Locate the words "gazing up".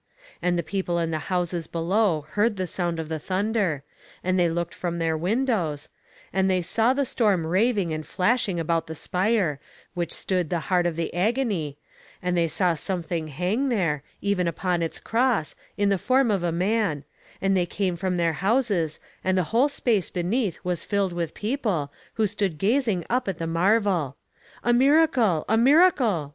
22.57-23.27